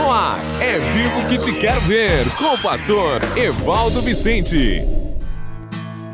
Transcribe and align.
No 0.00 0.10
ar, 0.10 0.40
é 0.62 0.78
vivo 0.78 1.28
que 1.28 1.36
te 1.36 1.52
quero 1.52 1.78
ver, 1.82 2.26
com 2.38 2.54
o 2.54 2.58
pastor 2.58 3.20
Evaldo 3.36 4.00
Vicente. 4.00 4.82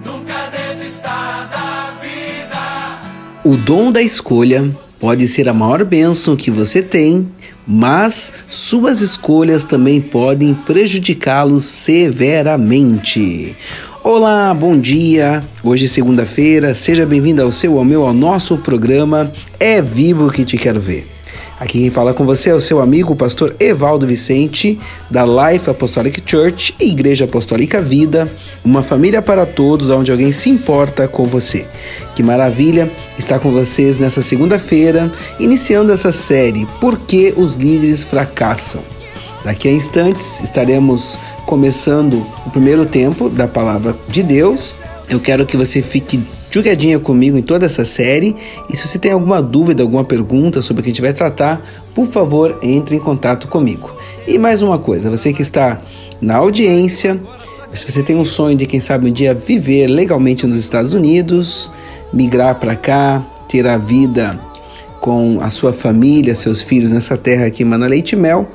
Nunca 0.05 0.51
desista 0.51 1.09
da 1.53 1.95
vida. 2.03 2.99
O 3.45 3.57
dom 3.57 3.93
da 3.93 4.03
escolha 4.03 4.69
pode 4.99 5.29
ser 5.29 5.49
a 5.49 5.53
maior 5.53 5.85
bênção 5.85 6.35
que 6.35 6.51
você 6.51 6.83
tem, 6.83 7.29
mas 7.65 8.33
suas 8.51 9.01
escolhas 9.01 9.63
também 9.63 10.01
podem 10.01 10.53
prejudicá-lo 10.53 11.61
severamente. 11.61 13.55
Olá, 14.03 14.53
bom 14.53 14.77
dia. 14.77 15.45
Hoje 15.63 15.85
é 15.85 15.89
segunda-feira. 15.89 16.75
Seja 16.75 17.07
bem-vindo 17.07 17.41
ao 17.41 17.53
seu, 17.53 17.79
ao 17.79 17.85
meu, 17.85 18.05
ao 18.05 18.13
nosso 18.13 18.59
programa 18.59 19.33
É 19.61 19.81
Vivo 19.81 20.29
que 20.29 20.45
te 20.45 20.59
quero 20.59 20.81
ver. 20.81 21.16
Aqui 21.59 21.81
quem 21.81 21.91
fala 21.91 22.13
com 22.13 22.27
você 22.27 22.51
é 22.51 22.55
o 22.55 22.61
seu 22.61 22.83
amigo, 22.83 23.15
o 23.15 23.17
pastor 23.17 23.57
Evaldo 23.59 24.07
Vicente, 24.07 24.79
da 25.11 25.25
Life 25.25 25.71
Apostolic 25.71 26.23
Church 26.27 26.75
Igreja 26.79 27.25
Apostólica 27.25 27.81
Vida, 27.81 28.31
uma 28.63 28.83
família 28.83 29.23
para 29.23 29.47
todos, 29.47 29.89
onde 29.89 30.11
alguém 30.11 30.33
se 30.33 30.51
importa 30.51 31.09
com 31.09 31.25
você. 31.25 31.67
Que 32.15 32.23
maravilha 32.23 32.91
estar 33.19 33.39
com 33.39 33.53
vocês 33.53 33.99
nessa 33.99 34.21
segunda-feira, 34.21 35.11
iniciando 35.41 35.93
essa 35.93 36.13
série 36.13 36.67
Por 36.79 36.99
que 36.99 37.33
os 37.37 37.55
líderes 37.55 38.05
fracassam? 38.05 38.83
Daqui 39.43 39.69
a 39.69 39.73
instantes 39.73 40.41
estaremos 40.41 41.19
começando 41.47 42.27
o 42.45 42.51
primeiro 42.51 42.85
tempo 42.85 43.31
da 43.31 43.49
palavra 43.49 43.97
de 44.09 44.23
Deus. 44.23 44.79
Eu 45.09 45.21
quero 45.21 45.47
que 45.47 45.57
você 45.57 45.81
fique 45.81 46.21
jogadinha 46.51 46.99
comigo 46.99 47.37
em 47.37 47.43
toda 47.43 47.67
essa 47.67 47.85
série. 47.85 48.37
E 48.71 48.77
se 48.77 48.87
você 48.87 48.99
tem 48.99 49.13
alguma 49.13 49.43
dúvida, 49.43 49.83
alguma 49.83 50.05
pergunta 50.05 50.63
sobre 50.63 50.81
o 50.81 50.85
que 50.85 50.91
a 50.91 50.93
gente 50.93 51.03
vai 51.03 51.13
tratar, 51.13 51.61
por 51.95 52.07
favor, 52.07 52.59
entre 52.63 52.97
em 52.97 52.99
contato 52.99 53.49
comigo. 53.49 53.91
E 54.27 54.39
mais 54.39 54.63
uma 54.63 54.79
coisa, 54.79 55.11
você 55.11 55.33
que 55.33 55.43
está 55.43 55.81
na 56.21 56.37
audiência, 56.37 57.21
se 57.75 57.91
você 57.91 58.03
tem 58.03 58.17
um 58.17 58.25
sonho 58.25 58.57
de 58.57 58.67
quem 58.67 58.81
sabe 58.81 59.09
um 59.09 59.13
dia 59.13 59.35
viver 59.35 59.87
legalmente 59.87 60.47
nos 60.47 60.59
Estados 60.59 60.93
Unidos, 60.95 61.71
migrar 62.13 62.59
para 62.59 62.75
cá, 62.75 63.25
ter 63.49 63.67
a 63.67 63.77
vida 63.77 64.39
com 65.01 65.39
a 65.41 65.51
sua 65.51 65.73
família, 65.73 66.35
seus 66.35 66.63
filhos 66.63 66.91
nessa 66.91 67.17
terra 67.17 67.47
aqui, 67.47 67.65
Mana 67.65 67.87
Leite 67.87 68.17
Mel, 68.17 68.49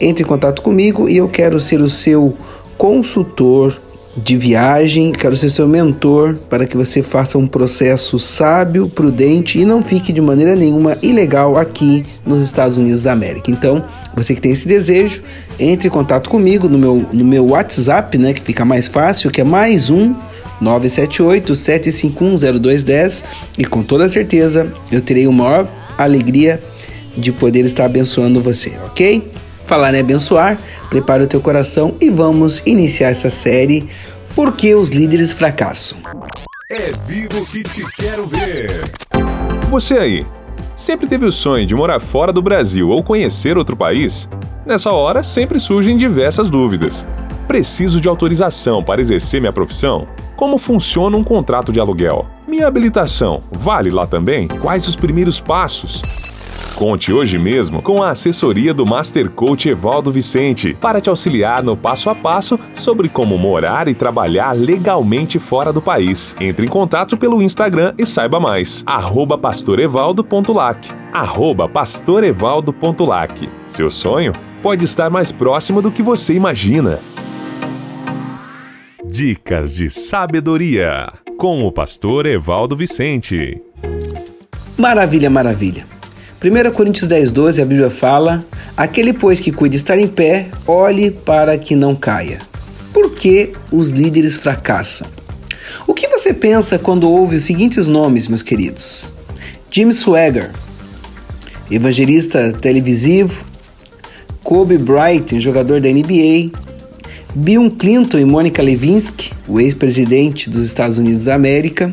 entre 0.00 0.22
em 0.22 0.26
contato 0.26 0.62
comigo 0.62 1.08
e 1.08 1.16
eu 1.16 1.28
quero 1.28 1.58
ser 1.58 1.80
o 1.80 1.88
seu 1.88 2.34
consultor 2.78 3.80
de 4.16 4.36
viagem, 4.36 5.12
quero 5.12 5.36
ser 5.36 5.50
seu 5.50 5.68
mentor 5.68 6.36
para 6.48 6.66
que 6.66 6.76
você 6.76 7.00
faça 7.02 7.38
um 7.38 7.46
processo 7.46 8.18
sábio, 8.18 8.88
prudente 8.88 9.60
e 9.60 9.64
não 9.64 9.80
fique 9.82 10.12
de 10.12 10.20
maneira 10.20 10.56
nenhuma 10.56 10.98
ilegal 11.00 11.56
aqui 11.56 12.04
nos 12.26 12.42
Estados 12.42 12.76
Unidos 12.76 13.04
da 13.04 13.12
América. 13.12 13.48
Então, 13.50 13.84
você 14.14 14.34
que 14.34 14.40
tem 14.40 14.50
esse 14.50 14.66
desejo, 14.66 15.22
entre 15.58 15.86
em 15.86 15.90
contato 15.90 16.28
comigo 16.28 16.68
no 16.68 16.76
meu, 16.76 17.06
no 17.12 17.24
meu 17.24 17.46
WhatsApp, 17.46 18.18
né, 18.18 18.34
que 18.34 18.42
fica 18.42 18.64
mais 18.64 18.88
fácil, 18.88 19.30
que 19.30 19.40
é 19.40 19.44
mais 19.44 19.90
um 19.90 20.12
978-751-0210 20.60 23.24
e 23.56 23.64
com 23.64 23.80
toda 23.82 24.06
certeza 24.08 24.72
eu 24.90 25.00
terei 25.00 25.26
a 25.26 25.30
maior 25.30 25.68
alegria 25.96 26.60
de 27.16 27.30
poder 27.32 27.64
estar 27.64 27.86
abençoando 27.86 28.40
você, 28.40 28.72
ok? 28.86 29.29
Falar 29.70 29.94
em 29.94 30.00
abençoar, 30.00 30.58
prepare 30.88 31.22
o 31.22 31.28
teu 31.28 31.40
coração 31.40 31.94
e 32.00 32.10
vamos 32.10 32.60
iniciar 32.66 33.10
essa 33.10 33.30
série 33.30 33.88
Por 34.34 34.50
que 34.56 34.74
os 34.74 34.90
líderes 34.90 35.32
fracassam? 35.32 35.96
É 36.68 36.90
vivo 37.06 37.46
que 37.46 37.62
te 37.62 37.84
quero 37.92 38.26
ver. 38.26 38.82
Você 39.70 39.96
aí, 39.96 40.26
sempre 40.74 41.06
teve 41.06 41.24
o 41.24 41.30
sonho 41.30 41.64
de 41.66 41.74
morar 41.76 42.00
fora 42.00 42.32
do 42.32 42.42
Brasil 42.42 42.88
ou 42.88 43.00
conhecer 43.00 43.56
outro 43.56 43.76
país? 43.76 44.28
Nessa 44.66 44.90
hora 44.90 45.22
sempre 45.22 45.60
surgem 45.60 45.96
diversas 45.96 46.50
dúvidas. 46.50 47.06
Preciso 47.46 48.00
de 48.00 48.08
autorização 48.08 48.82
para 48.82 49.00
exercer 49.00 49.40
minha 49.40 49.52
profissão? 49.52 50.08
Como 50.34 50.58
funciona 50.58 51.16
um 51.16 51.22
contrato 51.22 51.70
de 51.70 51.78
aluguel? 51.78 52.26
Minha 52.44 52.66
habilitação 52.66 53.40
vale 53.52 53.92
lá 53.92 54.04
também? 54.04 54.48
Quais 54.48 54.88
os 54.88 54.96
primeiros 54.96 55.38
passos? 55.38 56.02
Conte 56.80 57.12
hoje 57.12 57.38
mesmo 57.38 57.82
com 57.82 58.02
a 58.02 58.08
assessoria 58.08 58.72
do 58.72 58.86
Master 58.86 59.28
Coach 59.28 59.68
Evaldo 59.68 60.10
Vicente 60.10 60.74
para 60.80 60.98
te 60.98 61.10
auxiliar 61.10 61.62
no 61.62 61.76
passo 61.76 62.08
a 62.08 62.14
passo 62.14 62.58
sobre 62.74 63.06
como 63.06 63.36
morar 63.36 63.86
e 63.86 63.94
trabalhar 63.94 64.52
legalmente 64.52 65.38
fora 65.38 65.74
do 65.74 65.82
país. 65.82 66.34
Entre 66.40 66.64
em 66.64 66.70
contato 66.70 67.18
pelo 67.18 67.42
Instagram 67.42 67.92
e 67.98 68.06
saiba 68.06 68.40
mais. 68.40 68.82
Arroba 68.86 69.36
pastorevaldo.lac 69.36 70.88
Arroba 71.12 71.68
pastorevaldo.lac 71.68 73.50
Seu 73.68 73.90
sonho 73.90 74.32
pode 74.62 74.86
estar 74.86 75.10
mais 75.10 75.30
próximo 75.30 75.82
do 75.82 75.92
que 75.92 76.02
você 76.02 76.32
imagina. 76.32 76.98
Dicas 79.04 79.74
de 79.74 79.90
sabedoria 79.90 81.12
com 81.36 81.62
o 81.62 81.70
pastor 81.70 82.24
Evaldo 82.24 82.74
Vicente. 82.74 83.60
Maravilha, 84.78 85.28
maravilha. 85.28 85.89
1 86.42 86.70
Coríntios 86.72 87.06
10, 87.06 87.32
12, 87.32 87.60
a 87.60 87.66
Bíblia 87.66 87.90
fala: 87.90 88.40
Aquele, 88.74 89.12
pois, 89.12 89.38
que 89.38 89.52
cuida 89.52 89.76
estar 89.76 89.98
em 89.98 90.06
pé, 90.06 90.48
olhe 90.66 91.10
para 91.10 91.58
que 91.58 91.76
não 91.76 91.94
caia. 91.94 92.38
Por 92.94 93.10
que 93.10 93.52
os 93.70 93.90
líderes 93.90 94.38
fracassam? 94.38 95.06
O 95.86 95.92
que 95.92 96.08
você 96.08 96.32
pensa 96.32 96.78
quando 96.78 97.10
ouve 97.10 97.36
os 97.36 97.44
seguintes 97.44 97.86
nomes, 97.86 98.26
meus 98.26 98.42
queridos? 98.42 99.12
Jim 99.70 99.92
Swagger, 99.92 100.50
evangelista 101.70 102.52
televisivo, 102.52 103.44
Kobe 104.42 104.78
Bryant, 104.78 105.38
jogador 105.38 105.78
da 105.78 105.90
NBA, 105.90 106.52
Bill 107.34 107.70
Clinton 107.72 108.18
e 108.18 108.24
Monica 108.24 108.62
Lewinsky, 108.62 109.30
o 109.46 109.60
ex-presidente 109.60 110.48
dos 110.48 110.64
Estados 110.64 110.96
Unidos 110.96 111.24
da 111.24 111.34
América, 111.34 111.92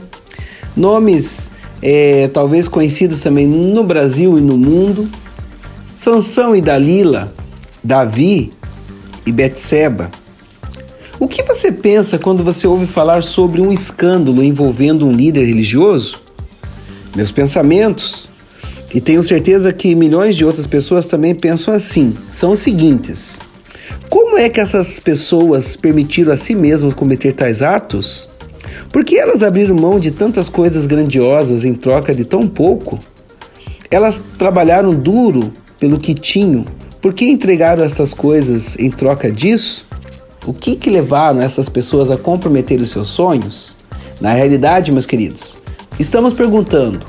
nomes 0.74 1.52
é, 1.82 2.28
talvez 2.30 2.68
conhecidos 2.68 3.22
também 3.22 3.48
no 3.48 3.84
Brasil 3.84 4.38
e 4.38 4.42
no 4.42 4.58
mundo, 4.58 5.08
Sansão 5.94 6.56
e 6.56 6.62
Dalila, 6.62 7.34
Davi 7.84 8.52
e 9.26 9.32
Betseba. 9.32 10.10
O 11.20 11.28
que 11.28 11.42
você 11.42 11.72
pensa 11.72 12.20
quando 12.20 12.44
você 12.44 12.68
ouve 12.68 12.86
falar 12.86 13.24
sobre 13.24 13.62
um 13.62 13.72
escândalo 13.72 14.44
envolvendo 14.44 15.08
um 15.08 15.12
líder 15.12 15.46
religioso? 15.46 16.22
Meus 17.16 17.32
pensamentos, 17.32 18.30
e 18.94 19.02
tenho 19.02 19.22
certeza 19.22 19.74
que 19.74 19.96
milhões 19.96 20.36
de 20.36 20.46
outras 20.46 20.68
pessoas 20.68 21.06
também 21.06 21.36
pensam 21.36 21.74
assim, 21.74 22.14
são 22.30 22.52
os 22.52 22.60
seguintes: 22.60 23.40
Como 24.10 24.38
é 24.38 24.48
que 24.50 24.60
essas 24.60 25.00
pessoas 25.00 25.76
permitiram 25.76 26.32
a 26.32 26.38
si 26.38 26.56
mesmas 26.56 26.94
cometer 26.94 27.34
tais 27.34 27.62
atos? 27.62 28.30
Por 28.92 29.04
que 29.04 29.18
elas 29.18 29.44
abriram 29.44 29.76
mão 29.76 30.00
de 30.00 30.12
tantas 30.12 30.50
coisas 30.50 30.86
grandiosas 30.86 31.66
em 31.66 31.74
troca 31.74 32.14
de 32.14 32.26
tão 32.26 32.48
pouco? 32.48 33.00
Elas 33.90 34.22
trabalharam 34.38 34.92
duro 34.92 35.52
pelo 35.80 36.00
que 36.00 36.14
tinham. 36.14 36.66
Por 37.02 37.14
que 37.14 37.26
entregaram 37.26 37.84
estas 37.84 38.14
coisas 38.14 38.78
em 38.78 38.90
troca 38.90 39.32
disso? 39.32 39.88
O 40.46 40.54
que, 40.54 40.76
que 40.76 40.90
levaram 40.90 41.42
essas 41.42 41.70
pessoas 41.70 42.10
a 42.10 42.18
comprometer 42.18 42.80
os 42.80 42.90
seus 42.90 43.10
sonhos? 43.10 43.78
Na 44.22 44.34
realidade, 44.34 44.92
meus 44.92 45.06
queridos, 45.06 45.58
estamos 46.00 46.34
perguntando: 46.34 47.06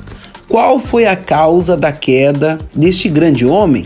qual 0.49 0.79
foi 0.79 1.07
a 1.07 1.17
causa 1.17 1.77
da 1.77 1.93
queda 1.93 2.59
deste 2.75 3.09
grande 3.09 3.47
homem? 3.47 3.85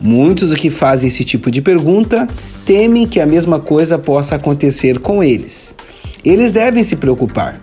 Muitos 0.00 0.52
que 0.54 0.68
fazem 0.68 1.08
esse 1.08 1.24
tipo 1.24 1.50
de 1.50 1.62
pergunta 1.62 2.26
temem 2.66 3.06
que 3.06 3.20
a 3.20 3.26
mesma 3.26 3.60
coisa 3.60 3.98
possa 3.98 4.34
acontecer 4.34 4.98
com 4.98 5.22
eles 5.22 5.76
eles 6.24 6.52
devem 6.52 6.84
se 6.84 6.96
preocupar. 6.96 7.60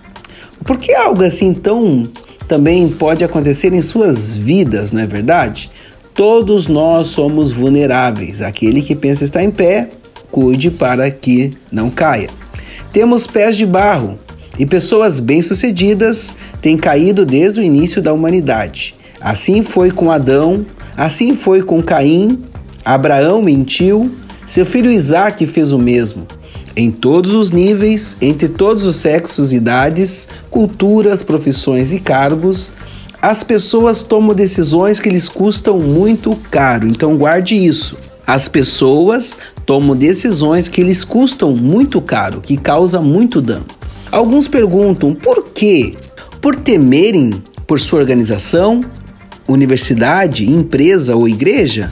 Porque 0.63 0.93
algo 0.93 1.23
assim 1.23 1.53
tão 1.53 2.03
também 2.47 2.89
pode 2.89 3.23
acontecer 3.23 3.73
em 3.73 3.81
suas 3.81 4.33
vidas, 4.33 4.91
não 4.91 5.01
é 5.01 5.05
verdade? 5.05 5.69
Todos 6.15 6.67
nós 6.67 7.07
somos 7.07 7.51
vulneráveis. 7.51 8.41
Aquele 8.41 8.81
que 8.81 8.95
pensa 8.95 9.23
estar 9.23 9.43
em 9.43 9.51
pé, 9.51 9.89
cuide 10.31 10.71
para 10.71 11.09
que 11.11 11.51
não 11.71 11.89
caia. 11.89 12.27
Temos 12.91 13.27
pés 13.27 13.55
de 13.55 13.65
barro 13.65 14.17
e 14.57 14.65
pessoas 14.65 15.19
bem-sucedidas 15.19 16.35
têm 16.59 16.75
caído 16.75 17.25
desde 17.25 17.59
o 17.59 17.63
início 17.63 18.01
da 18.01 18.11
humanidade. 18.11 18.95
Assim 19.21 19.61
foi 19.61 19.91
com 19.91 20.11
Adão, 20.11 20.65
assim 20.97 21.35
foi 21.35 21.61
com 21.61 21.83
Caim. 21.83 22.39
Abraão 22.83 23.41
mentiu, 23.41 24.11
seu 24.47 24.65
filho 24.65 24.91
Isaac 24.91 25.45
fez 25.45 25.71
o 25.71 25.77
mesmo 25.77 26.25
em 26.79 26.91
todos 26.91 27.33
os 27.33 27.51
níveis, 27.51 28.15
entre 28.21 28.47
todos 28.47 28.85
os 28.85 28.95
sexos, 28.95 29.51
idades, 29.51 30.29
culturas, 30.49 31.21
profissões 31.21 31.91
e 31.91 31.99
cargos, 31.99 32.71
as 33.21 33.43
pessoas 33.43 34.01
tomam 34.01 34.33
decisões 34.33 34.97
que 34.97 35.09
lhes 35.09 35.27
custam 35.27 35.77
muito 35.77 36.33
caro. 36.49 36.87
Então 36.87 37.17
guarde 37.17 37.53
isso. 37.53 37.97
As 38.25 38.47
pessoas 38.47 39.37
tomam 39.65 39.93
decisões 39.93 40.69
que 40.69 40.81
lhes 40.81 41.03
custam 41.03 41.53
muito 41.53 41.99
caro, 41.99 42.39
que 42.39 42.55
causam 42.55 43.03
muito 43.03 43.41
dano. 43.41 43.65
Alguns 44.09 44.47
perguntam 44.47 45.13
por 45.13 45.49
quê? 45.49 45.93
Por 46.39 46.55
temerem 46.55 47.43
por 47.67 47.77
sua 47.77 47.99
organização, 47.99 48.79
universidade, 49.49 50.49
empresa 50.49 51.13
ou 51.13 51.27
igreja? 51.27 51.91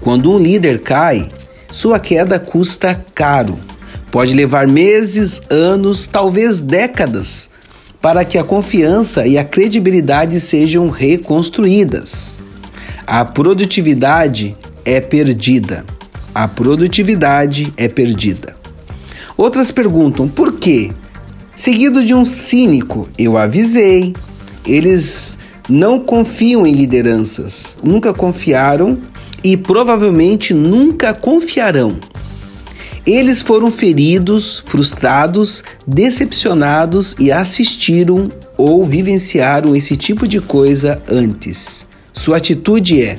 Quando 0.00 0.32
um 0.32 0.38
líder 0.38 0.80
cai, 0.80 1.28
sua 1.70 1.98
queda 1.98 2.38
custa 2.38 2.94
caro. 3.14 3.58
Pode 4.16 4.32
levar 4.32 4.66
meses, 4.66 5.42
anos, 5.50 6.06
talvez 6.06 6.58
décadas 6.58 7.50
para 8.00 8.24
que 8.24 8.38
a 8.38 8.42
confiança 8.42 9.26
e 9.26 9.36
a 9.36 9.44
credibilidade 9.44 10.40
sejam 10.40 10.88
reconstruídas. 10.88 12.38
A 13.06 13.26
produtividade 13.26 14.56
é 14.86 15.02
perdida. 15.02 15.84
A 16.34 16.48
produtividade 16.48 17.70
é 17.76 17.88
perdida. 17.88 18.54
Outras 19.36 19.70
perguntam 19.70 20.26
por 20.26 20.58
quê? 20.58 20.90
Seguido 21.54 22.02
de 22.02 22.14
um 22.14 22.24
cínico, 22.24 23.06
eu 23.18 23.36
avisei. 23.36 24.14
Eles 24.64 25.36
não 25.68 26.00
confiam 26.00 26.66
em 26.66 26.72
lideranças, 26.72 27.76
nunca 27.84 28.14
confiaram 28.14 28.98
e 29.44 29.58
provavelmente 29.58 30.54
nunca 30.54 31.12
confiarão. 31.12 31.98
Eles 33.06 33.40
foram 33.40 33.70
feridos, 33.70 34.64
frustrados, 34.66 35.62
decepcionados 35.86 37.14
e 37.20 37.30
assistiram 37.30 38.28
ou 38.58 38.84
vivenciaram 38.84 39.76
esse 39.76 39.96
tipo 39.96 40.26
de 40.26 40.40
coisa 40.40 41.00
antes. 41.08 41.86
Sua 42.12 42.38
atitude 42.38 43.00
é: 43.00 43.16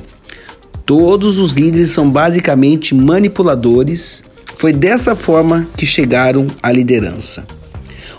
todos 0.84 1.38
os 1.38 1.54
líderes 1.54 1.90
são 1.90 2.10
basicamente 2.10 2.94
manipuladores. 2.94 4.22
Foi 4.58 4.74
dessa 4.74 5.16
forma 5.16 5.66
que 5.74 5.86
chegaram 5.86 6.46
à 6.62 6.70
liderança. 6.70 7.46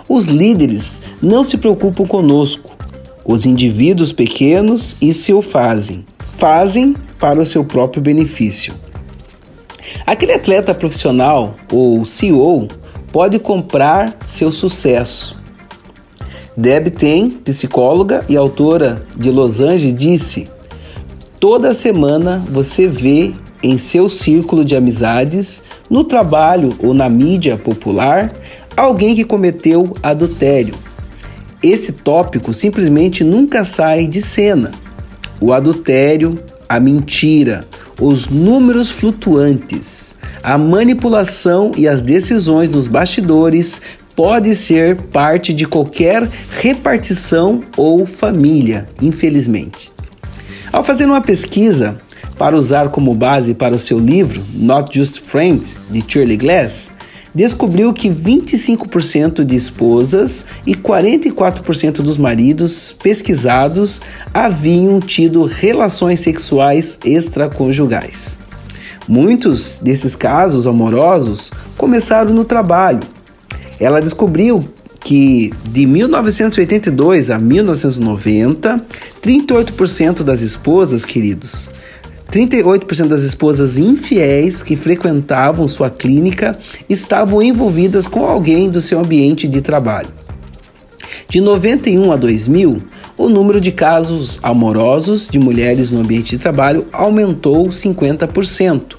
Os 0.08 0.26
líderes 0.26 0.96
não 1.22 1.44
se 1.44 1.56
preocupam 1.56 2.04
conosco. 2.04 2.76
Os 3.24 3.46
indivíduos 3.46 4.12
pequenos 4.12 4.96
e 5.00 5.14
se 5.14 5.32
o 5.34 5.42
fazem. 5.42 6.04
Fazem 6.40 6.96
para 7.20 7.40
o 7.40 7.46
seu 7.46 7.64
próprio 7.64 8.02
benefício. 8.02 8.74
Aquele 10.06 10.34
atleta 10.34 10.74
profissional 10.74 11.56
ou 11.72 12.06
CEO 12.06 12.68
pode 13.12 13.40
comprar 13.40 14.16
seu 14.26 14.52
sucesso. 14.52 15.40
Deb 16.56 16.90
Ten, 16.92 17.30
psicóloga 17.30 18.26
e 18.28 18.36
autora 18.36 19.06
de 19.18 19.32
Los 19.32 19.62
Angeles, 19.62 19.94
disse: 19.94 20.46
Toda 21.40 21.74
semana 21.74 22.44
você 22.50 22.88
vê 22.88 23.34
em 23.64 23.78
seu 23.78 24.10
círculo 24.10 24.66
de 24.66 24.76
amizades, 24.76 25.64
no 25.90 26.04
trabalho 26.04 26.70
ou 26.80 26.94
na 26.94 27.10
mídia 27.10 27.58
popular, 27.58 28.34
alguém 28.76 29.16
que 29.16 29.24
cometeu 29.24 29.94
adultério. 30.04 30.76
Esse 31.62 31.92
tópico 31.92 32.54
simplesmente 32.54 33.24
nunca 33.24 33.66
sai 33.66 34.08
de 34.08 34.22
cena. 34.22 34.72
O 35.42 35.52
adultério, 35.52 36.40
a 36.68 36.80
mentira, 36.80 37.62
os 38.00 38.28
números 38.28 38.90
flutuantes, 38.90 40.16
a 40.42 40.58
manipulação 40.58 41.72
e 41.76 41.88
as 41.88 42.02
decisões 42.02 42.70
dos 42.70 42.88
bastidores 42.88 43.82
pode 44.16 44.56
ser 44.56 44.96
parte 44.96 45.54
de 45.54 45.66
qualquer 45.66 46.28
repartição 46.62 47.60
ou 47.78 48.06
família, 48.06 48.86
infelizmente. 49.02 49.90
Ao 50.72 50.84
fazer 50.84 51.06
uma 51.06 51.22
pesquisa 51.22 51.96
para 52.38 52.56
usar 52.56 52.90
como 52.90 53.14
base 53.14 53.54
para 53.54 53.76
o 53.76 53.80
seu 53.80 54.00
livro 54.00 54.42
Not 54.54 54.98
Just 54.98 55.20
Friends, 55.20 55.78
de 55.90 56.04
Shirley 56.08 56.38
Glass, 56.38 56.92
descobriu 57.34 57.94
que 57.94 58.10
25% 58.10 59.44
de 59.44 59.56
esposas 59.56 60.46
e 60.66 60.76
44% 60.76 62.02
dos 62.02 62.18
maridos 62.18 62.96
pesquisados 63.02 64.02
haviam 64.34 65.00
tido 65.00 65.46
relações 65.46 66.20
sexuais 66.20 67.00
extraconjugais. 67.06 68.40
Muitos 69.08 69.80
desses 69.82 70.16
casos 70.16 70.68
amorosos 70.68 71.52
começaram 71.78 72.34
no 72.34 72.46
trabalho. 72.46 73.02
Ela 73.80 74.00
descobriu 74.02 74.64
que 75.00 75.52
de 75.70 75.86
1982 75.86 77.32
a 77.32 77.40
1990, 77.40 78.86
38% 79.22 80.24
das 80.24 80.42
esposas, 80.42 81.06
queridos, 81.06 81.70
38% 82.32 83.08
das 83.08 83.24
esposas 83.24 83.78
infiéis 83.78 84.62
que 84.62 84.76
frequentavam 84.76 85.68
sua 85.68 85.90
clínica 85.90 86.52
estavam 86.88 87.42
envolvidas 87.42 88.08
com 88.08 88.26
alguém 88.26 88.70
do 88.70 88.82
seu 88.82 89.00
ambiente 89.00 89.48
de 89.48 89.62
trabalho. 89.62 90.10
De 91.28 91.42
91 91.42 92.12
a 92.12 92.16
2000, 92.16 92.78
o 93.18 93.30
número 93.30 93.60
de 93.60 93.72
casos 93.72 94.40
amorosos 94.42 95.28
de 95.28 95.40
mulheres 95.40 95.92
no 95.92 96.02
ambiente 96.02 96.32
de 96.32 96.38
trabalho 96.38 96.86
aumentou 96.92 97.66
50%. 97.66 98.96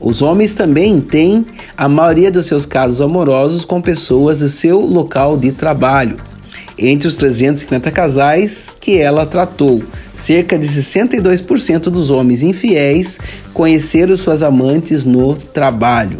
Os 0.00 0.20
homens 0.22 0.52
também 0.52 1.00
têm 1.00 1.44
a 1.76 1.88
maioria 1.88 2.30
dos 2.30 2.46
seus 2.46 2.66
casos 2.66 3.00
amorosos 3.00 3.64
com 3.64 3.80
pessoas 3.80 4.38
do 4.38 4.48
seu 4.48 4.80
local 4.80 5.36
de 5.36 5.52
trabalho. 5.52 6.16
Entre 6.78 7.06
os 7.06 7.16
350 7.16 7.90
casais 7.90 8.74
que 8.80 8.98
ela 8.98 9.24
tratou, 9.24 9.80
cerca 10.12 10.58
de 10.58 10.66
62% 10.66 11.82
dos 11.84 12.10
homens 12.10 12.42
infiéis 12.42 13.18
conheceram 13.52 14.16
suas 14.16 14.42
amantes 14.42 15.04
no 15.04 15.34
trabalho. 15.36 16.18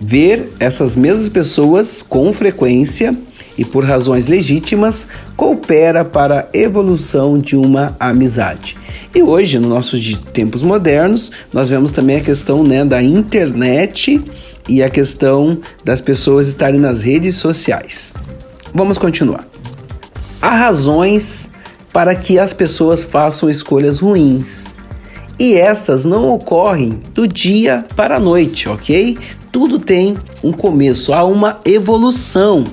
Ver 0.00 0.48
essas 0.58 0.96
mesmas 0.96 1.28
pessoas 1.28 2.02
com 2.02 2.32
frequência 2.32 3.12
e 3.58 3.64
por 3.64 3.84
razões 3.84 4.26
legítimas 4.26 5.08
coopera 5.36 6.04
para 6.04 6.40
a 6.40 6.56
evolução 6.56 7.38
de 7.38 7.56
uma 7.56 7.94
amizade. 7.98 8.76
E 9.14 9.22
hoje, 9.22 9.58
nos 9.58 9.68
nossos 9.68 10.18
tempos 10.32 10.62
modernos, 10.62 11.32
nós 11.52 11.68
vemos 11.68 11.90
também 11.90 12.16
a 12.16 12.20
questão 12.20 12.62
né, 12.62 12.84
da 12.84 13.02
internet 13.02 14.22
e 14.68 14.82
a 14.82 14.88
questão 14.88 15.60
das 15.84 16.00
pessoas 16.00 16.46
estarem 16.46 16.78
nas 16.78 17.02
redes 17.02 17.34
sociais. 17.36 18.14
Vamos 18.74 18.98
continuar. 18.98 19.46
Há 20.40 20.54
razões 20.54 21.50
para 21.92 22.14
que 22.14 22.38
as 22.38 22.52
pessoas 22.52 23.02
façam 23.02 23.48
escolhas 23.48 24.00
ruins. 24.00 24.74
E 25.38 25.54
estas 25.54 26.04
não 26.04 26.28
ocorrem 26.28 27.00
do 27.14 27.26
dia 27.26 27.84
para 27.96 28.16
a 28.16 28.20
noite, 28.20 28.68
ok? 28.68 29.16
Tudo 29.50 29.78
tem 29.78 30.16
um 30.44 30.52
começo, 30.52 31.12
há 31.12 31.24
uma 31.24 31.60
evolução, 31.64 32.64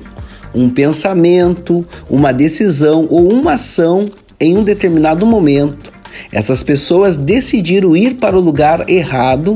um 0.53 0.69
pensamento, 0.69 1.85
uma 2.09 2.33
decisão 2.33 3.07
ou 3.09 3.31
uma 3.31 3.53
ação 3.53 4.05
em 4.39 4.57
um 4.57 4.63
determinado 4.63 5.25
momento. 5.25 5.91
Essas 6.31 6.61
pessoas 6.63 7.15
decidiram 7.17 7.95
ir 7.95 8.15
para 8.15 8.37
o 8.37 8.41
lugar 8.41 8.89
errado, 8.89 9.53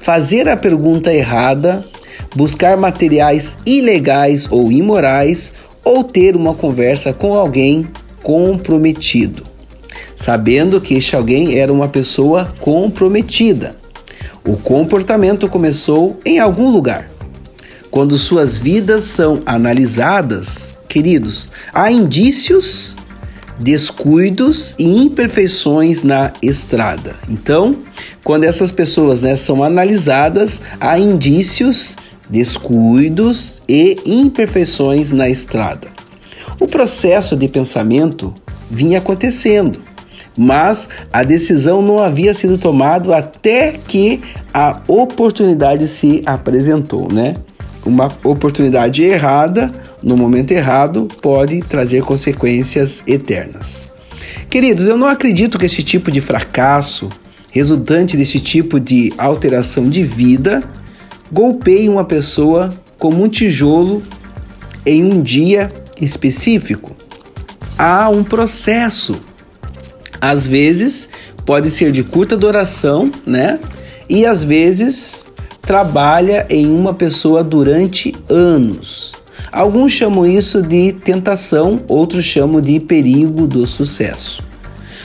fazer 0.00 0.48
a 0.48 0.56
pergunta 0.56 1.12
errada, 1.12 1.80
buscar 2.34 2.76
materiais 2.76 3.56
ilegais 3.66 4.48
ou 4.50 4.72
imorais 4.72 5.52
ou 5.84 6.02
ter 6.02 6.36
uma 6.36 6.54
conversa 6.54 7.12
com 7.12 7.34
alguém 7.34 7.84
comprometido, 8.22 9.42
sabendo 10.16 10.80
que 10.80 10.94
este 10.94 11.14
alguém 11.14 11.58
era 11.58 11.72
uma 11.72 11.88
pessoa 11.88 12.48
comprometida. 12.60 13.76
O 14.46 14.56
comportamento 14.56 15.48
começou 15.48 16.18
em 16.24 16.38
algum 16.38 16.68
lugar. 16.68 17.06
Quando 17.90 18.18
suas 18.18 18.58
vidas 18.58 19.04
são 19.04 19.40
analisadas, 19.46 20.70
queridos, 20.88 21.50
há 21.72 21.90
indícios, 21.90 22.96
descuidos 23.58 24.74
e 24.78 24.84
imperfeições 24.84 26.02
na 26.02 26.32
estrada. 26.42 27.14
Então, 27.28 27.76
quando 28.22 28.44
essas 28.44 28.72
pessoas 28.72 29.22
né, 29.22 29.36
são 29.36 29.62
analisadas, 29.62 30.60
há 30.80 30.98
indícios, 30.98 31.96
descuidos 32.34 33.62
e 33.68 33.96
imperfeições 34.04 35.12
na 35.12 35.28
estrada. 35.28 35.86
O 36.58 36.66
processo 36.66 37.36
de 37.36 37.46
pensamento 37.46 38.34
vinha 38.68 38.98
acontecendo, 38.98 39.78
mas 40.36 40.88
a 41.12 41.22
decisão 41.22 41.80
não 41.80 42.00
havia 42.00 42.34
sido 42.34 42.58
tomada 42.58 43.16
até 43.16 43.72
que 43.72 44.20
a 44.52 44.80
oportunidade 44.88 45.86
se 45.86 46.22
apresentou, 46.26 47.10
né? 47.12 47.34
Uma 47.86 48.08
oportunidade 48.24 49.04
errada 49.04 49.70
no 50.02 50.16
momento 50.16 50.50
errado 50.50 51.06
pode 51.22 51.60
trazer 51.60 52.02
consequências 52.02 53.04
eternas. 53.06 53.94
Queridos, 54.50 54.88
eu 54.88 54.96
não 54.96 55.06
acredito 55.06 55.56
que 55.56 55.66
esse 55.66 55.84
tipo 55.84 56.10
de 56.10 56.20
fracasso 56.20 57.08
resultante 57.52 58.16
desse 58.16 58.40
tipo 58.40 58.80
de 58.80 59.12
alteração 59.16 59.84
de 59.84 60.02
vida 60.02 60.60
golpeie 61.30 61.88
uma 61.88 62.04
pessoa 62.04 62.72
como 62.98 63.22
um 63.22 63.28
tijolo 63.28 64.02
em 64.86 65.04
um 65.04 65.20
dia 65.20 65.70
específico. 66.00 66.94
Há 67.78 68.08
um 68.08 68.22
processo. 68.22 69.14
Às 70.20 70.46
vezes 70.46 71.10
pode 71.44 71.70
ser 71.70 71.92
de 71.92 72.02
curta 72.02 72.36
duração, 72.36 73.10
né? 73.26 73.58
E 74.08 74.24
às 74.24 74.44
vezes 74.44 75.26
trabalha 75.60 76.46
em 76.50 76.66
uma 76.66 76.94
pessoa 76.94 77.42
durante 77.42 78.14
anos. 78.28 79.12
Alguns 79.50 79.92
chamam 79.92 80.26
isso 80.26 80.60
de 80.62 80.92
tentação, 80.92 81.80
outros 81.88 82.24
chamam 82.24 82.60
de 82.60 82.80
perigo 82.80 83.46
do 83.46 83.66
sucesso. 83.66 84.42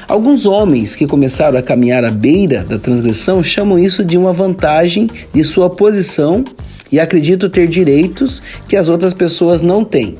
Alguns 0.09 0.47
homens 0.47 0.95
que 0.95 1.05
começaram 1.05 1.59
a 1.59 1.61
caminhar 1.61 2.03
à 2.03 2.09
beira 2.09 2.63
da 2.63 2.79
transgressão 2.79 3.43
chamam 3.43 3.77
isso 3.77 4.03
de 4.03 4.17
uma 4.17 4.33
vantagem 4.33 5.07
de 5.31 5.43
sua 5.43 5.69
posição 5.69 6.43
e 6.91 6.99
acreditam 6.99 7.47
ter 7.47 7.67
direitos 7.67 8.41
que 8.67 8.75
as 8.75 8.89
outras 8.89 9.13
pessoas 9.13 9.61
não 9.61 9.85
têm. 9.85 10.15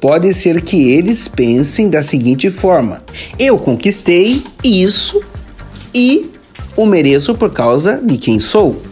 Pode 0.00 0.34
ser 0.34 0.60
que 0.62 0.90
eles 0.90 1.28
pensem 1.28 1.88
da 1.88 2.02
seguinte 2.02 2.50
forma: 2.50 3.04
eu 3.38 3.56
conquistei 3.56 4.42
isso 4.64 5.22
e 5.94 6.28
o 6.76 6.84
mereço 6.84 7.36
por 7.36 7.52
causa 7.52 7.96
de 8.04 8.18
quem 8.18 8.40
sou. 8.40 8.82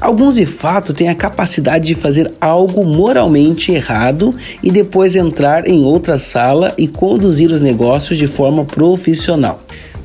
Alguns 0.00 0.34
de 0.34 0.46
fato 0.46 0.92
têm 0.92 1.08
a 1.08 1.14
capacidade 1.14 1.86
de 1.86 1.94
fazer 1.94 2.30
algo 2.40 2.84
moralmente 2.84 3.72
errado 3.72 4.34
e 4.62 4.70
depois 4.70 5.16
entrar 5.16 5.68
em 5.68 5.84
outra 5.84 6.18
sala 6.18 6.72
e 6.76 6.88
conduzir 6.88 7.50
os 7.50 7.60
negócios 7.60 8.18
de 8.18 8.26
forma 8.26 8.64
profissional. 8.64 9.58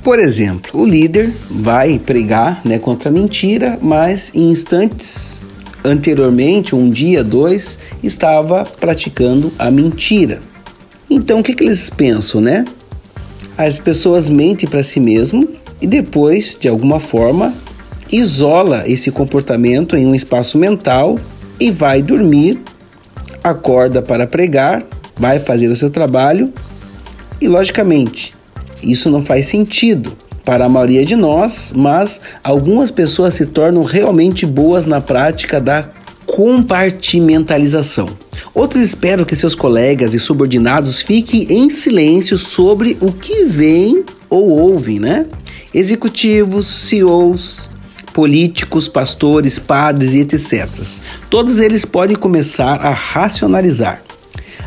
Por 0.04 0.18
exemplo, 0.18 0.82
o 0.82 0.86
líder 0.86 1.30
vai 1.50 2.00
pregar 2.00 2.62
né, 2.64 2.80
contra 2.80 3.10
a 3.10 3.12
mentira, 3.12 3.78
mas 3.82 4.32
em 4.34 4.50
instantes 4.50 5.42
anteriormente, 5.84 6.76
um 6.76 6.90
dia, 6.90 7.24
dois, 7.24 7.80
estava 8.04 8.64
praticando 8.64 9.52
a 9.58 9.72
mentira. 9.72 10.40
Então, 11.10 11.40
o 11.40 11.44
que, 11.44 11.54
que 11.54 11.64
eles 11.64 11.90
pensam, 11.90 12.42
né? 12.42 12.66
As 13.58 13.80
pessoas 13.80 14.30
mentem 14.30 14.70
para 14.70 14.84
si 14.84 15.00
mesmo 15.00 15.48
e 15.82 15.88
depois, 15.88 16.58
de 16.60 16.68
alguma 16.68 17.00
forma, 17.00 17.54
isola 18.12 18.84
esse 18.88 19.12
comportamento 19.12 19.96
em 19.96 20.06
um 20.06 20.16
espaço 20.16 20.58
mental 20.58 21.18
e 21.60 21.72
vai 21.72 22.02
dormir, 22.02 22.60
acorda 23.44 24.02
para 24.02 24.26
pregar, 24.26 24.84
vai 25.16 25.40
fazer 25.40 25.68
o 25.68 25.76
seu 25.76 25.90
trabalho 25.90 26.52
e, 27.42 27.48
logicamente, 27.48 28.32
isso 28.82 29.10
não 29.10 29.24
faz 29.24 29.48
sentido 29.48 30.14
para 30.44 30.66
a 30.66 30.70
maioria 30.70 31.06
de 31.06 31.16
nós, 31.16 31.74
mas 31.76 32.22
algumas 32.44 32.90
pessoas 32.90 33.34
se 33.34 33.46
tornam 33.46 33.84
realmente 33.84 34.46
boas 34.46 34.86
na 34.86 35.00
prática 35.00 35.60
da 35.60 35.86
compartimentalização. 36.26 38.08
Outros 38.54 38.82
esperam 38.82 39.26
que 39.26 39.36
seus 39.36 39.54
colegas 39.54 40.14
e 40.14 40.20
subordinados 40.20 41.02
fiquem 41.02 41.44
em 41.52 41.70
silêncio 41.70 42.38
sobre 42.38 42.98
o 43.02 43.12
que 43.12 43.44
veem 43.46 44.04
ou 44.30 44.50
ouvem, 44.50 45.00
né? 45.00 45.28
Executivos, 45.74 46.66
CEOs, 46.66 47.70
políticos, 48.14 48.88
pastores, 48.88 49.60
padres 49.60 50.14
e 50.14 50.20
etc. 50.20 50.68
Todos 51.30 51.60
eles 51.60 51.86
podem 51.86 52.16
começar 52.16 52.86
a 52.86 52.92
racionalizar. 52.92 54.02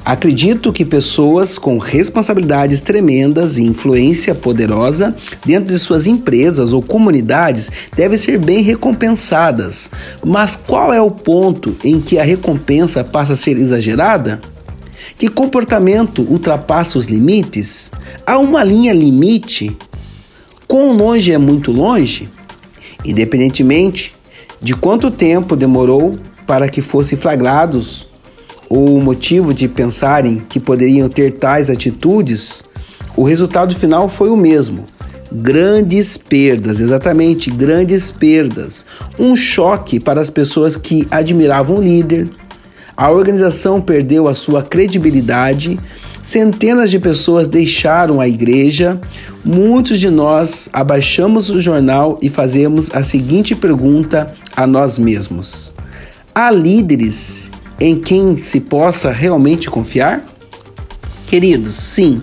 Acredito 0.05 0.73
que 0.73 0.85
pessoas 0.85 1.57
com 1.57 1.79
responsabilidades 1.79 2.81
tremendas 2.81 3.57
e 3.57 3.63
influência 3.63 4.35
poderosa 4.35 5.15
dentro 5.47 5.73
de 5.73 5.79
suas 5.79 6.09
empresas 6.09 6.73
ou 6.73 6.83
comunidades 6.83 7.71
devem 7.95 8.19
ser 8.19 8.37
bem 8.39 8.65
recompensadas. 8.65 9.93
Mas 10.25 10.57
qual 10.57 10.93
é 10.93 11.01
o 11.01 11.11
ponto 11.11 11.77
em 11.85 12.01
que 12.01 12.19
a 12.19 12.25
recompensa 12.25 13.05
passa 13.05 13.35
a 13.35 13.37
ser 13.37 13.57
exagerada? 13.57 14.41
Que 15.17 15.29
comportamento 15.29 16.23
ultrapassa 16.23 16.99
os 16.99 17.07
limites? 17.07 17.93
Há 18.27 18.39
uma 18.39 18.65
linha 18.65 18.93
limite? 18.93 19.77
Quão 20.67 20.97
longe 20.97 21.31
é 21.31 21.39
muito 21.39 21.71
longe? 21.71 22.29
Independentemente 23.05 24.15
de 24.61 24.75
quanto 24.75 25.11
tempo 25.11 25.57
demorou 25.57 26.19
para 26.47 26.69
que 26.69 26.81
fossem 26.81 27.19
flagrados 27.19 28.09
ou 28.69 28.97
o 28.97 29.03
motivo 29.03 29.53
de 29.53 29.69
pensarem 29.69 30.39
que 30.49 30.61
poderiam 30.61 31.09
ter 31.09 31.33
tais 31.33 31.69
atitudes, 31.69 32.65
o 33.17 33.25
resultado 33.25 33.75
final 33.75 34.09
foi 34.09 34.31
o 34.31 34.37
mesmo. 34.37 34.87
Grandes 35.31 36.17
perdas, 36.17 36.81
exatamente, 36.81 37.51
grandes 37.51 38.11
perdas. 38.11 38.87
Um 39.19 39.35
choque 39.35 39.99
para 39.99 40.21
as 40.21 40.31
pessoas 40.31 40.77
que 40.77 41.07
admiravam 41.11 41.79
o 41.79 41.83
líder. 41.83 42.31
A 42.97 43.11
organização 43.11 43.81
perdeu 43.81 44.29
a 44.29 44.35
sua 44.35 44.63
credibilidade. 44.63 45.79
Centenas 46.23 46.93
de 46.93 47.01
pessoas 47.01 47.49
deixaram 47.49 48.21
a 48.21 48.29
igreja. 48.29 49.01
Muitos 49.45 49.99
de 49.99 50.09
nós 50.09 50.69
abaixamos 50.73 51.51
o 51.51 51.61
jornal 51.61 52.17
e 52.23 52.29
fazemos 52.29 52.95
a 52.95 53.03
seguinte 53.03 53.57
pergunta 53.57 54.33
a 54.57 54.65
nós 54.65 54.99
mesmos: 54.99 55.75
Há 56.33 56.49
líderes 56.53 57.51
em 57.81 57.99
quem 57.99 58.37
se 58.37 58.61
possa 58.61 59.11
realmente 59.11 59.69
confiar? 59.69 60.25
Queridos, 61.27 61.75
sim, 61.75 62.19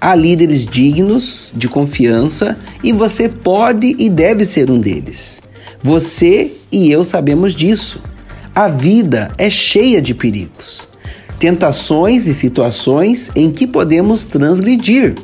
há 0.00 0.14
líderes 0.14 0.64
dignos 0.64 1.52
de 1.54 1.68
confiança 1.68 2.56
e 2.82 2.90
você 2.90 3.28
pode 3.28 3.96
e 3.98 4.08
deve 4.08 4.46
ser 4.46 4.70
um 4.70 4.78
deles. 4.78 5.42
Você 5.82 6.52
e 6.72 6.90
eu 6.90 7.04
sabemos 7.04 7.54
disso. 7.54 8.00
A 8.54 8.68
vida 8.68 9.28
é 9.36 9.50
cheia 9.50 10.00
de 10.00 10.14
perigos, 10.14 10.88
tentações 11.38 12.26
e 12.26 12.34
situações 12.34 13.30
em 13.34 13.50
que 13.50 13.66
podemos 13.66 14.24
transgredir. 14.24 15.14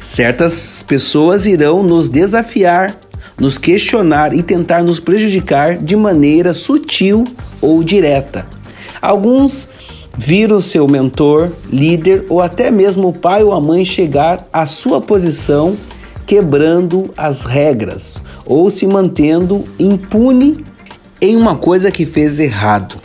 Certas 0.00 0.82
pessoas 0.82 1.46
irão 1.46 1.82
nos 1.82 2.08
desafiar, 2.08 2.96
nos 3.38 3.58
questionar 3.58 4.34
e 4.34 4.42
tentar 4.42 4.82
nos 4.82 5.00
prejudicar 5.00 5.76
de 5.76 5.96
maneira 5.96 6.52
sutil 6.52 7.24
ou 7.60 7.82
direta. 7.82 8.46
Alguns 9.00 9.70
viram 10.16 10.60
seu 10.60 10.86
mentor, 10.86 11.50
líder 11.72 12.26
ou 12.28 12.40
até 12.40 12.70
mesmo 12.70 13.08
o 13.08 13.12
pai 13.12 13.42
ou 13.42 13.52
a 13.52 13.60
mãe 13.60 13.84
chegar 13.84 14.38
à 14.52 14.66
sua 14.66 15.00
posição 15.00 15.76
quebrando 16.26 17.10
as 17.16 17.42
regras 17.42 18.20
ou 18.46 18.70
se 18.70 18.86
mantendo 18.86 19.64
impune 19.78 20.64
em 21.20 21.36
uma 21.36 21.56
coisa 21.56 21.90
que 21.90 22.04
fez 22.06 22.38
errado. 22.38 22.96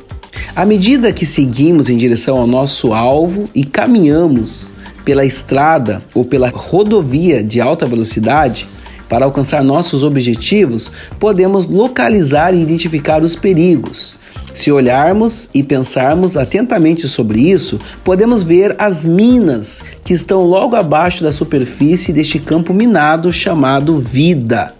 À 0.55 0.65
medida 0.65 1.13
que 1.13 1.25
seguimos 1.25 1.89
em 1.89 1.97
direção 1.97 2.37
ao 2.37 2.47
nosso 2.47 2.93
alvo 2.93 3.49
e 3.53 3.63
caminhamos 3.63 4.71
pela 5.05 5.25
estrada 5.25 6.01
ou 6.13 6.25
pela 6.25 6.49
rodovia 6.49 7.43
de 7.43 7.61
alta 7.61 7.85
velocidade 7.85 8.67
para 9.07 9.25
alcançar 9.25 9.63
nossos 9.63 10.03
objetivos, 10.03 10.91
podemos 11.19 11.67
localizar 11.67 12.53
e 12.53 12.61
identificar 12.61 13.23
os 13.23 13.35
perigos 13.35 14.19
se 14.53 14.71
olharmos 14.71 15.49
e 15.53 15.63
pensarmos 15.63 16.35
atentamente 16.35 17.07
sobre 17.07 17.39
isso, 17.39 17.79
podemos 18.03 18.43
ver 18.43 18.75
as 18.77 19.05
minas 19.05 19.83
que 20.03 20.13
estão 20.13 20.43
logo 20.43 20.75
abaixo 20.75 21.23
da 21.23 21.31
superfície 21.31 22.11
deste 22.11 22.39
campo 22.39 22.73
minado 22.73 23.31
chamado 23.31 23.99
vida. 23.99 24.73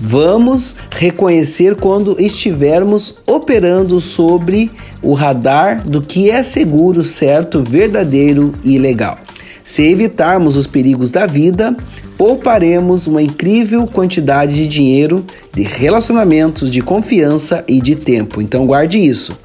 Vamos 0.00 0.76
reconhecer 0.90 1.74
quando 1.74 2.20
estivermos 2.20 3.14
operando 3.26 4.00
sobre 4.00 4.70
o 5.02 5.14
radar 5.14 5.88
do 5.88 6.02
que 6.02 6.30
é 6.30 6.42
seguro, 6.42 7.02
certo, 7.02 7.62
verdadeiro 7.62 8.52
e 8.62 8.78
legal. 8.78 9.18
Se 9.64 9.82
evitarmos 9.82 10.54
os 10.54 10.66
perigos 10.66 11.10
da 11.10 11.26
vida, 11.26 11.74
pouparemos 12.16 13.06
uma 13.06 13.22
incrível 13.22 13.86
quantidade 13.86 14.54
de 14.54 14.66
dinheiro, 14.66 15.24
de 15.52 15.62
relacionamentos, 15.62 16.70
de 16.70 16.80
confiança 16.82 17.64
e 17.66 17.80
de 17.80 17.96
tempo. 17.96 18.40
Então 18.40 18.66
guarde 18.66 18.98
isso. 18.98 19.36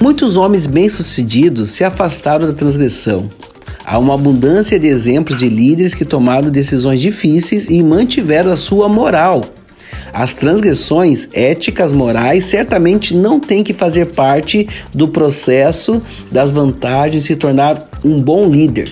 Muitos 0.00 0.36
homens 0.36 0.66
bem-sucedidos 0.66 1.70
se 1.70 1.84
afastaram 1.84 2.46
da 2.46 2.52
transgressão. 2.52 3.28
Há 3.84 3.98
uma 3.98 4.14
abundância 4.14 4.78
de 4.78 4.86
exemplos 4.86 5.38
de 5.38 5.48
líderes 5.48 5.94
que 5.94 6.04
tomaram 6.04 6.50
decisões 6.50 7.00
difíceis 7.00 7.68
e 7.68 7.82
mantiveram 7.82 8.52
a 8.52 8.56
sua 8.56 8.88
moral. 8.88 9.42
As 10.12 10.34
transgressões 10.34 11.28
éticas 11.32 11.92
morais 11.92 12.44
certamente 12.44 13.14
não 13.14 13.38
têm 13.38 13.62
que 13.62 13.72
fazer 13.72 14.06
parte 14.06 14.68
do 14.92 15.08
processo 15.08 16.02
das 16.30 16.52
vantagens 16.52 17.22
de 17.22 17.28
se 17.28 17.36
tornar 17.36 17.88
um 18.04 18.16
bom 18.16 18.48
líder. 18.48 18.90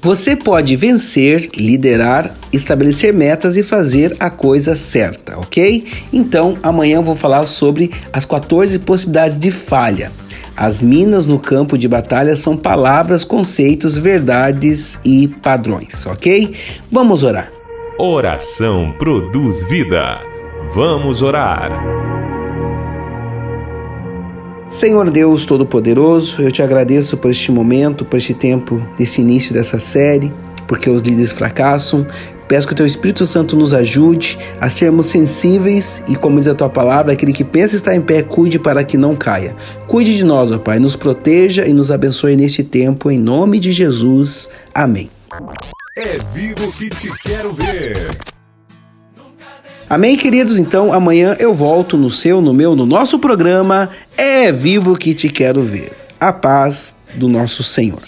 Você 0.00 0.36
pode 0.36 0.76
vencer, 0.76 1.50
liderar, 1.56 2.32
estabelecer 2.52 3.12
metas 3.12 3.56
e 3.56 3.64
fazer 3.64 4.16
a 4.20 4.30
coisa 4.30 4.76
certa, 4.76 5.36
ok? 5.38 5.84
Então, 6.12 6.54
amanhã 6.62 6.96
eu 6.96 7.02
vou 7.02 7.16
falar 7.16 7.44
sobre 7.46 7.90
as 8.12 8.24
14 8.24 8.78
possibilidades 8.78 9.38
de 9.40 9.50
falha. 9.50 10.12
As 10.56 10.80
minas 10.80 11.26
no 11.26 11.38
campo 11.38 11.76
de 11.76 11.88
batalha 11.88 12.36
são 12.36 12.56
palavras, 12.56 13.24
conceitos, 13.24 13.96
verdades 13.96 14.98
e 15.04 15.28
padrões, 15.42 16.06
ok? 16.06 16.54
Vamos 16.90 17.22
orar. 17.22 17.50
Oração 17.98 18.94
produz 18.98 19.68
vida. 19.68 20.27
Vamos 20.74 21.22
orar. 21.22 21.72
Senhor 24.70 25.10
Deus 25.10 25.46
Todo-Poderoso, 25.46 26.42
eu 26.42 26.52
te 26.52 26.62
agradeço 26.62 27.16
por 27.16 27.30
este 27.30 27.50
momento, 27.50 28.04
por 28.04 28.18
este 28.18 28.34
tempo, 28.34 28.80
desse 28.96 29.22
início 29.22 29.54
dessa 29.54 29.78
série, 29.78 30.32
porque 30.66 30.90
os 30.90 31.00
líderes 31.00 31.32
fracassam. 31.32 32.06
Peço 32.46 32.66
que 32.66 32.74
o 32.74 32.76
Teu 32.76 32.86
Espírito 32.86 33.24
Santo 33.26 33.56
nos 33.56 33.72
ajude 33.72 34.38
a 34.60 34.68
sermos 34.70 35.06
sensíveis 35.06 36.02
e, 36.06 36.14
como 36.16 36.38
diz 36.38 36.48
a 36.48 36.54
Tua 36.54 36.68
palavra, 36.68 37.12
aquele 37.12 37.32
que 37.32 37.44
pensa 37.44 37.76
estar 37.76 37.94
em 37.94 38.00
pé, 38.00 38.22
cuide 38.22 38.58
para 38.58 38.84
que 38.84 38.96
não 38.96 39.16
caia. 39.16 39.56
Cuide 39.86 40.16
de 40.16 40.24
nós, 40.24 40.52
ó 40.52 40.58
Pai, 40.58 40.78
nos 40.78 40.96
proteja 40.96 41.66
e 41.66 41.72
nos 41.72 41.90
abençoe 41.90 42.36
neste 42.36 42.62
tempo, 42.62 43.10
em 43.10 43.18
nome 43.18 43.58
de 43.58 43.72
Jesus. 43.72 44.50
Amém. 44.74 45.10
É 45.96 46.18
vivo 46.32 46.70
que 46.72 46.88
te 46.88 47.10
quero 47.24 47.52
ver. 47.52 48.37
Amém, 49.88 50.16
queridos? 50.16 50.58
Então 50.58 50.92
amanhã 50.92 51.34
eu 51.38 51.54
volto 51.54 51.96
no 51.96 52.10
seu, 52.10 52.42
no 52.42 52.52
meu, 52.52 52.76
no 52.76 52.84
nosso 52.84 53.18
programa 53.18 53.90
É 54.16 54.52
Vivo 54.52 54.96
que 54.96 55.14
te 55.14 55.30
quero 55.30 55.62
ver. 55.62 55.92
A 56.20 56.32
paz 56.32 56.94
do 57.14 57.28
nosso 57.28 57.62
Senhor. 57.62 58.02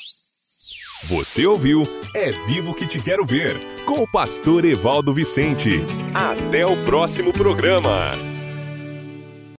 Você 1.04 1.46
ouviu 1.46 1.88
É 2.14 2.30
Vivo 2.46 2.74
que 2.74 2.86
te 2.86 3.00
quero 3.00 3.24
ver 3.24 3.58
com 3.86 4.02
o 4.02 4.06
pastor 4.06 4.64
Evaldo 4.66 5.14
Vicente. 5.14 5.82
Até 6.12 6.66
o 6.66 6.76
próximo 6.84 7.32
programa. 7.32 8.12